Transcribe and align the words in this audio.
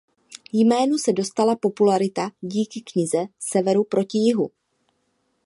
Jménu 0.53 0.97
se 0.97 1.13
dostala 1.13 1.55
popularita 1.55 2.29
díky 2.41 2.81
knize 2.81 3.25
Severu 3.39 3.83
proti 3.83 4.17
Jihu. 4.17 4.49